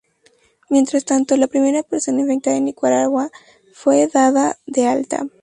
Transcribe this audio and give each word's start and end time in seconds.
Mientras 0.71 1.05
tanto, 1.05 1.37
la 1.37 1.45
primera 1.45 1.83
persona 1.83 2.21
infectada 2.21 2.57
en 2.57 2.65
Nicaragua, 2.65 3.29
fue 3.71 4.07
dada 4.07 4.57
de 4.65 4.87
alta. 4.87 5.27